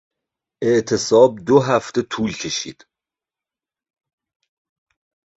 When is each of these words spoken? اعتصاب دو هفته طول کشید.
اعتصاب 0.63 1.31
دو 1.45 1.59
هفته 1.59 2.01
طول 2.01 2.31
کشید. 2.33 2.85